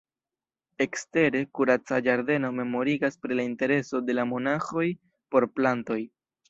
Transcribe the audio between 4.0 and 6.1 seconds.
de la monaĥoj por plantoj.